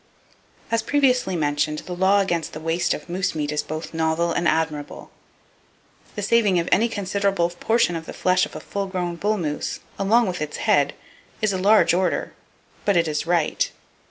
[0.71, 4.47] As previously mentioned, the law against the waste of moose meat is both novel and
[4.47, 5.11] admirable.
[6.15, 9.79] The saving of any considerable portion of the flesh of a full grown bull moose,
[9.99, 10.95] along with its head,
[11.39, 12.33] is a large order;
[12.83, 13.69] but it is right.